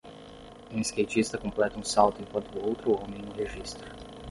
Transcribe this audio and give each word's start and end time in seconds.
Um 0.71 0.81
skatista 0.83 1.37
completa 1.37 1.77
um 1.77 1.83
salto 1.83 2.23
enquanto 2.23 2.59
outro 2.59 2.95
homem 2.97 3.21
o 3.21 3.33
registra. 3.37 3.87